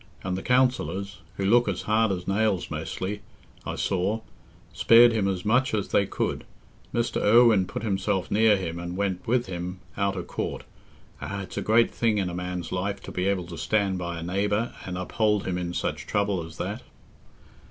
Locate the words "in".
12.17-12.31, 15.59-15.71